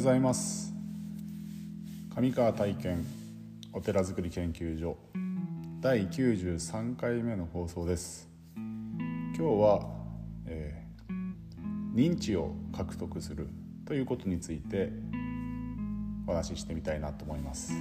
[0.00, 0.72] ございます。
[2.16, 3.04] 上川体験
[3.70, 4.96] お寺づくり研究所
[5.82, 8.26] 第93回目の放送です。
[8.56, 9.86] 今日は、
[10.46, 13.46] えー、認知を獲得する
[13.84, 14.90] ということについて
[16.26, 17.74] お話ししてみたいなと思います、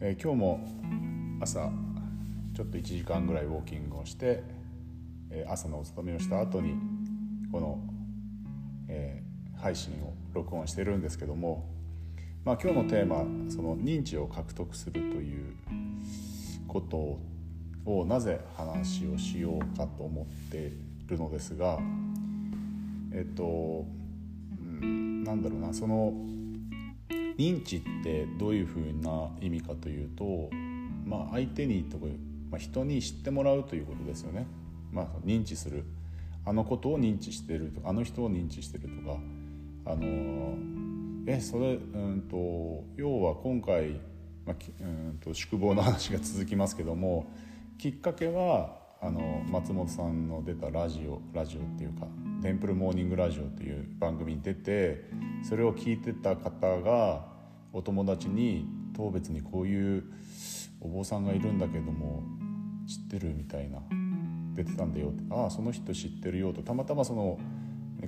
[0.00, 1.70] えー、今日も朝
[2.52, 4.42] ちょっと1時間ぐらいウォーキングをして、
[5.48, 6.74] 朝のお勤めをした後に
[7.52, 7.78] この、
[8.88, 9.27] えー、
[9.60, 11.68] 配信を録音してるんですけども、
[12.44, 15.54] まあ、今日のテーマその認知を獲得するという
[16.66, 17.18] こと
[17.90, 20.72] をなぜ話をしようかと思ってい
[21.08, 21.78] るのですが
[23.12, 23.84] えっと、
[24.60, 26.12] うん、なんだろうなその
[27.38, 30.50] 認知ってどういうふうな意味かというと、
[31.06, 32.06] まあ、相手にとか、
[32.50, 34.46] まあ、人に知ってもらうということですよね。
[34.90, 35.84] まあ、認知する
[36.44, 39.18] あのことを認知してるとかあの人を認知してるとか
[39.88, 40.54] あの
[41.26, 44.00] えそれ、うんと、要は今回、
[44.44, 47.26] まあ、うんと宿坊の話が続きますけども
[47.78, 52.06] きっかけはあの松本さんの出たラジオラジオっていうか
[52.42, 55.04] 「テンプルモーニングラジオ」という番組に出て
[55.42, 57.26] それを聞いてた方が
[57.72, 60.04] お友達に当別にこういう
[60.80, 62.24] お坊さんがいるんだけども
[62.86, 63.80] 知ってるみたいな
[64.54, 67.38] 出てたんだよってああその人知ってるよとたまたまその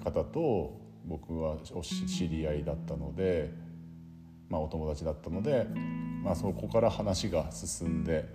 [0.03, 3.51] 方と僕は知り合いだったので、
[4.49, 5.67] まあ、お友達だったので、
[6.23, 8.29] まあ、そこから話が進んで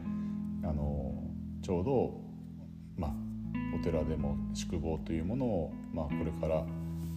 [0.63, 1.13] あの
[1.61, 2.21] ちょうど、
[2.97, 3.11] まあ、
[3.79, 6.65] お寺でも宿坊というものを、まあ、これから、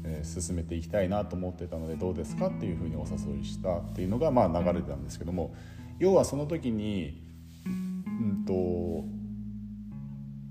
[0.04, 5.54] えー、進めていきたいなと思ってたのでどうですかっていうふうにお誘いしたっていうのが、まあ、流れてたんですけども
[5.98, 7.26] 要はその時に、
[7.66, 9.18] うんと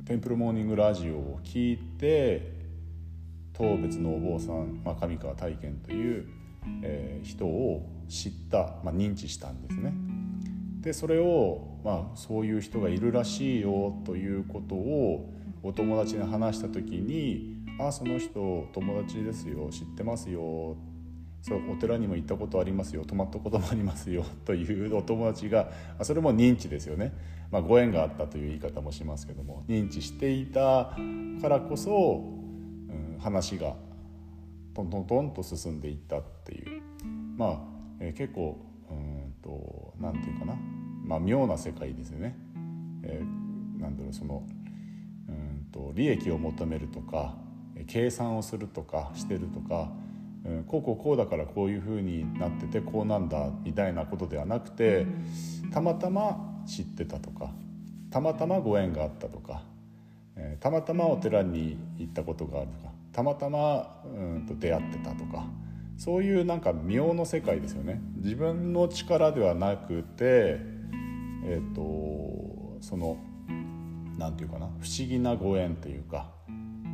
[0.06, 2.57] テンプルモーニングラジオを聞いて
[3.58, 6.28] 当別のお坊さん、まあ、上川体験という、
[6.84, 9.94] えー、人を知った、まあ、認知したんですね。
[10.82, 20.78] でそれを、まあ、そういう人がいるらしいよということをお友達に話した時に「あその人友達ですよ知ってますよ」
[21.42, 27.14] そうお寺にも行ったことありますよ泊まったこともありますよ というお友達がそれも認知ですよね
[27.50, 30.94] まあ、ご縁があったという言い方もしますけども認知していた
[31.42, 32.38] からこそ、
[33.28, 33.76] 話が
[34.74, 36.82] トントントンと進んでいったっていう
[37.36, 37.60] まあ、
[38.00, 38.58] えー、結構
[38.90, 40.56] うんと何て言うかな、
[41.06, 42.38] まあ、妙な世界ですよね。
[43.04, 44.44] えー、なんだろうその
[45.28, 47.36] うんと利益を求めるとか
[47.88, 49.92] 計算をするとかしてるとか、
[50.46, 55.06] うん、こうこうこうだからこういうふうになっててこうなんだみたいなことではなくて
[55.74, 57.52] たまたま知ってたとか
[58.10, 59.64] たまたまご縁があったとか、
[60.38, 65.48] えー、たまたまお寺に行ったことがあるとかたまたまうんと出会ってたとか
[65.98, 68.00] そういうなんか妙の世界ですよね。
[68.18, 70.60] 自分の力ではなくて
[71.44, 73.18] えっ、ー、とその
[74.20, 76.30] 何て言うかな不思議なご縁というか、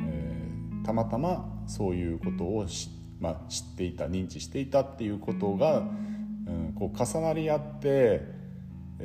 [0.00, 2.88] えー、たまたまそういうことを知,、
[3.20, 8.22] まあ、知っていた認知していたっていうことが、うん、こう重なり合って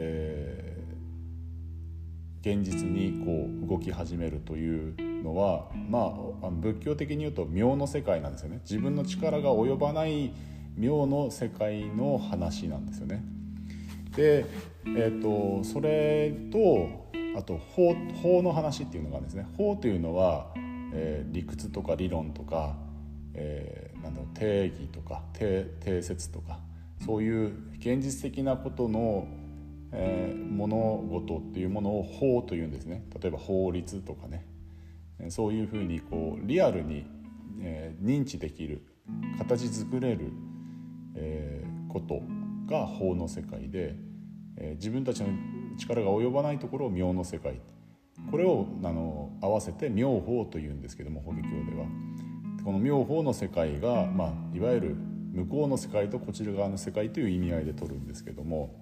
[0.02, 0.59] えー、
[2.41, 10.33] 現実にこう動き始めるというのは、まあ、あの仏教的に言うと妙の世界なんですよね自分の力が及ばない
[10.78, 13.22] 妙の世界の話なんですよね。
[14.16, 14.45] で、
[14.85, 19.45] えーと、それとあと法法の話っていうのがですね。
[19.57, 20.53] 法というのは、
[20.94, 22.78] えー、理屈とか理論とか、
[23.33, 26.59] えー、なんだろう定義とか定定説とか
[27.05, 29.28] そういう現実的なことの
[29.91, 30.75] えー、物
[31.09, 33.03] 事っていうものを法というんですね。
[33.22, 34.45] 例えば法律とかね。
[35.29, 37.05] そういうふうにこうリアルに、
[37.61, 38.85] えー、認知できる
[39.38, 40.31] 形作れる、
[41.16, 42.22] えー、こと
[42.67, 43.96] が法の世界で、
[44.58, 45.28] えー、自分たちの
[45.78, 47.59] 力が及ばないところを妙の世界。
[48.31, 51.87] これをあの合わせて妙法というんですけども法華経では。
[52.64, 54.96] この妙法の世界が、まあ、いわゆる
[55.34, 58.78] 向こうの世界とこちら側の世界という意味合いで取るんですけども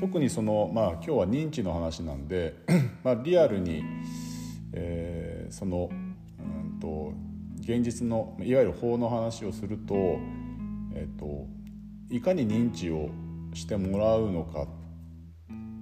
[0.00, 2.54] 特にその、まあ、今日は認知の話なんで、
[3.04, 3.82] まあ、リアルに、
[4.72, 7.12] えー、その、うんと、
[7.60, 9.94] 現実のいわゆる法の話をすると,、
[10.94, 11.46] えーと、
[12.10, 13.10] いかに認知を
[13.54, 14.66] してもらうのか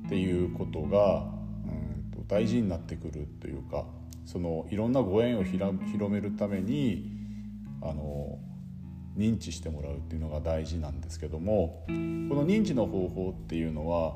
[0.06, 1.24] っていうことが、
[1.64, 3.86] うんと、大事になってくるというか
[4.26, 5.74] そのいろんなご縁を広
[6.10, 7.10] めるために
[7.80, 8.38] あの
[9.16, 14.14] 認知してもらうっていうのが大事なんですけどもこの認知の方法っていうのは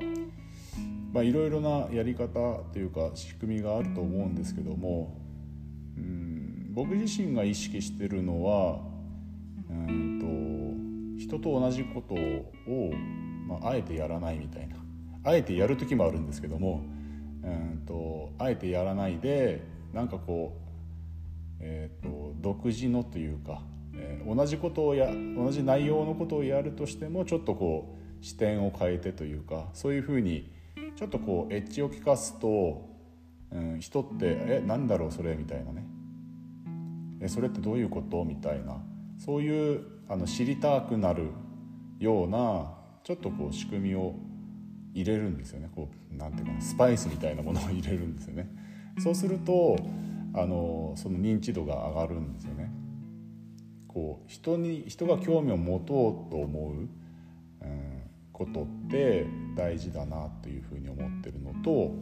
[1.23, 2.29] いろいろなやり方
[2.73, 5.17] というか仕組みがあると思うんですけども
[5.97, 8.79] うん僕自身が意識してるのは
[9.69, 12.91] うんと人と同じことを、
[13.47, 14.75] まあ、えてやらないみたいな
[15.23, 16.83] あえてやる時もあるんですけども
[17.43, 23.61] うんとあえてやらないでなんかこう、えーと、独自のというか、
[23.97, 30.51] えー、同じことをや同じ内容のことをやるとしてもちょっとこう視点を変えてというかそういうふうに
[30.95, 32.89] ちょっとこうエッジを利かすと、
[33.51, 35.85] うん、人って「えなんだろうそれ」みたいなね
[37.21, 38.83] 「えそれってどういうこと?」みたいな
[39.17, 41.29] そういうあの知りたくなる
[41.99, 44.15] ようなちょっとこう仕組みを
[44.93, 48.49] 入れるんですよねこうなんていうかなスパイスみたいなものを入れるんですよね。
[48.99, 49.77] そうすると
[50.33, 52.71] あのその認知度が上がるんですよね。
[53.95, 58.01] こう人に人が興味を持とうと思う、うん、
[58.33, 59.25] ことって
[59.55, 61.95] 大事だなというふうに思ってるのと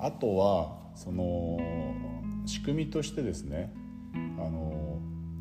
[0.00, 1.56] あとはその
[2.46, 3.72] 仕組みとしてですね
[4.38, 4.98] あの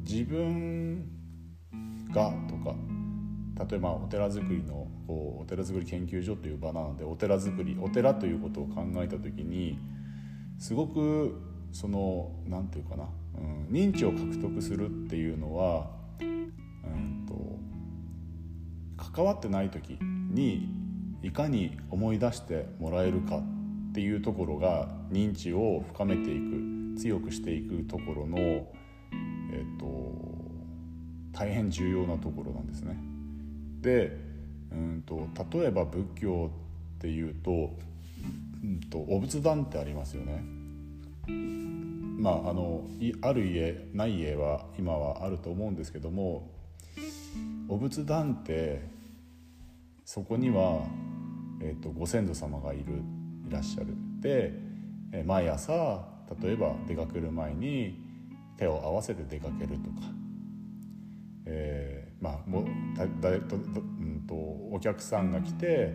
[0.07, 1.09] 自分
[2.13, 2.75] がとか
[3.67, 9.79] 例えばお寺づくりのこうお寺づくり研究所という場なのでお寺づくりお寺ということを考えた時に
[10.59, 11.41] すごく
[11.71, 15.87] その何て言うかな、うん、認知を獲得するっていうのは、
[16.21, 17.59] うんと、
[18.97, 20.69] 関わってない時に
[21.21, 28.65] いかに思い出してもらえるかっていうところが認知を深めていく強くしていくところの、え
[29.75, 29.85] っと、
[31.33, 32.97] 大変重要なところなんですね。
[33.81, 34.17] で、
[34.71, 35.27] うんと、
[35.57, 36.51] 例えば仏教
[36.97, 37.77] っていうと,、
[38.63, 40.43] うんと、お仏壇ってありますよね。
[42.19, 42.83] まああの
[43.21, 46.51] ある家ない家は今はあると思うんですけども
[47.69, 48.81] お仏壇って
[50.03, 50.81] そこには、
[51.61, 53.03] えーと、ご先祖様がいる
[53.47, 53.93] いらっしゃる。
[54.21, 54.53] で
[55.25, 56.05] 毎朝
[56.41, 57.99] 例えば出かける前に
[58.57, 60.07] 手を合わせて出かけるとか、
[61.45, 65.93] えー、まあもだだと、うんと、お客さんが来て、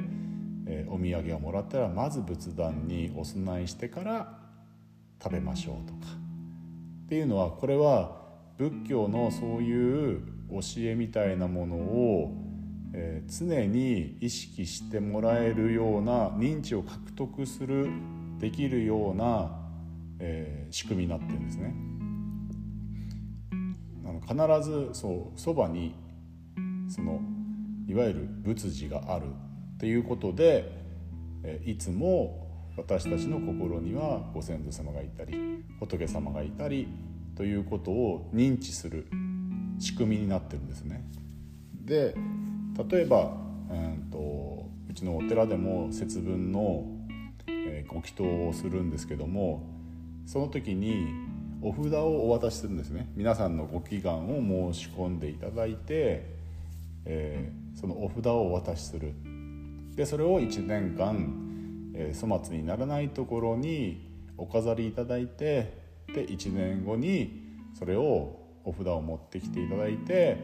[0.66, 4.43] えー、お土産をもらったらまず仏壇にお供えしてから
[5.22, 6.12] 食べましょうとか
[7.06, 8.24] っていうのはこれは
[8.58, 10.20] 仏教のそういう
[10.50, 12.32] 教えみたいなものを、
[12.92, 17.88] え、常に意識してもらえるような認知を獲得する
[18.38, 19.50] できるような、
[20.20, 21.74] え、仕組みになってるんですね。
[24.06, 25.94] あの必ずそうそばに
[26.88, 27.20] その
[27.86, 29.26] いわゆる仏事がある
[29.74, 30.70] っていうことで、
[31.42, 32.43] えー、いつも
[32.76, 36.88] 私たちの心にはご先祖様がいたり仏様がいたり
[37.36, 39.06] ということを認知する
[39.78, 41.04] 仕組みになってるんですね。
[41.84, 42.14] で
[42.90, 43.36] 例えば、
[43.70, 46.86] うんと、うちのお寺でも節分の、
[47.46, 49.66] えー、ご祈祷をするんですけども
[50.26, 51.06] その時に
[51.62, 56.26] お札をお渡しするんですね皆さんのご祈願を申し込んでいただいて、
[57.04, 59.12] えー、そのお札をお渡しする
[59.94, 61.43] でそれを1年間
[61.94, 67.42] えー、粗末にならないところにお飾りいただいてで1年後に
[67.78, 70.38] それをお札を持ってきていただいて、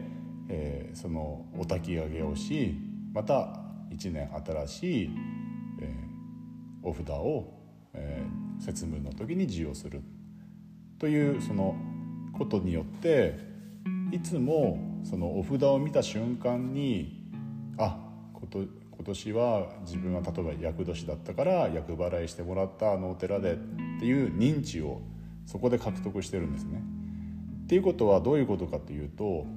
[0.49, 2.75] えー、そのお焚き上げをし
[3.13, 3.59] また
[3.91, 5.09] 1年新しい、
[5.81, 7.53] えー、お札を、
[7.93, 10.01] えー、節分の時に授与する
[10.99, 11.75] というその
[12.37, 13.37] ことによって
[14.11, 17.25] いつもそのお札を見た瞬間に
[17.77, 17.97] あ
[18.33, 18.63] こと
[19.01, 23.55] 今年は自分は例えば厄年だったから厄払いしてもらったあのお寺でっ
[23.99, 25.01] ていう認知を
[25.47, 26.83] そこで獲得してるんですね。
[27.63, 29.47] っていうことはどういうことかというと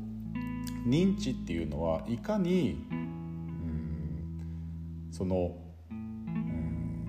[0.87, 5.59] 認知っていうのはいかにうんその
[5.91, 7.05] うん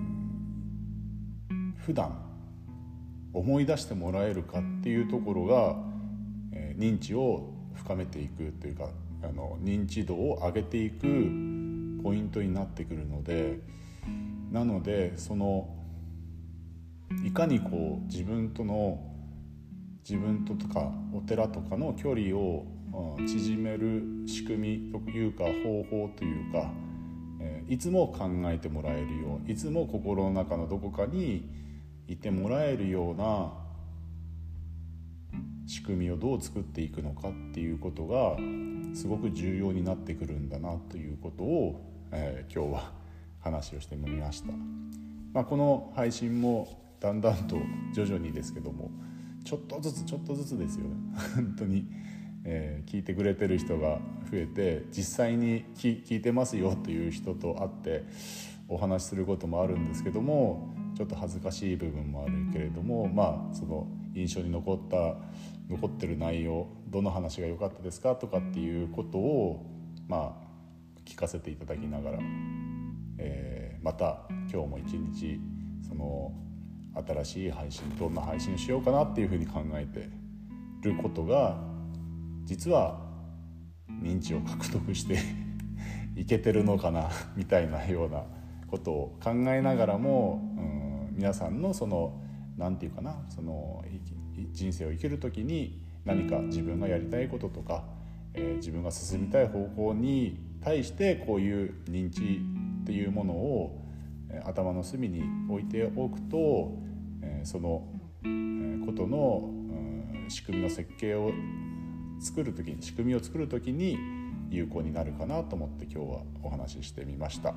[1.78, 2.22] 普段
[3.32, 5.74] 思い出してもらえるかっていうところが、
[6.52, 8.90] えー、認知を深めていくというか
[9.22, 11.55] あの認知度を上げていく
[12.06, 13.58] ポイントになってくるので
[14.52, 15.68] なのでその
[17.24, 19.00] いかにこう自分との
[20.08, 22.64] 自分ととかお寺とかの距離を
[23.26, 26.70] 縮める仕組みというか方法というか
[27.68, 31.50] いつも考えてもらえるよういつも心の中のどこかに
[32.06, 33.52] いてもらえるような
[35.66, 38.36] 仕組みをどう作っていくのかっていうことが
[38.94, 42.92] すごく重要になってくるんだなということをえー、今日は
[43.40, 44.52] 話をしてみました、
[45.32, 46.68] まあ、この配信も
[47.00, 47.56] だんだんと
[47.94, 48.90] 徐々にですけども
[49.44, 50.96] ちょっとずつちょっとずつですよね。
[51.36, 51.86] 本当に、
[52.44, 58.04] えー、聞いてくれてる人が増えて実際に聞いてますよという人と会って
[58.68, 65.16] お話しすることもあるんですけどもちょっと恥ずかしい部分もあるけれどもまあその印象に残った
[65.68, 69.64] 残ってる内容どの話が良かったですかとかっていうことを
[70.08, 70.45] まあ
[71.16, 72.18] 聞かせていただきながら、
[73.16, 75.40] えー、また今日も一日
[75.88, 76.30] その
[76.94, 80.10] 新しい配信どんな配信しようかなっていうふうに考えて
[80.82, 81.56] ることが
[82.44, 83.00] 実は
[84.02, 85.18] 認知を獲得して
[86.14, 88.24] いけてるのかな みたいなような
[88.66, 92.20] ことを考えながらも、うん、皆さんのその
[92.58, 93.82] 何て言うかなその
[94.52, 97.84] 人生を生きる時に何か自分がやりたいこととか、
[98.34, 102.40] えー、自分が進みたい方向に対してこういう認知
[102.82, 103.80] っていうものを、
[104.28, 106.76] え、頭の隅に置いておくと、
[107.22, 107.86] え、その、
[108.24, 109.48] え、ことの、
[110.28, 111.30] 仕組みの設計を
[112.18, 113.96] 作る時に仕組みを作る時に
[114.50, 117.54] 有効になるかなと思って今日はお話ししてみました。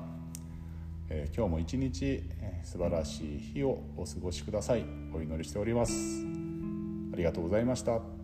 [1.08, 4.84] え、今日も一日、え、素晴らしい日をお過ごしください。
[5.12, 6.24] お祈りしております。
[7.12, 8.19] ありがとうございました。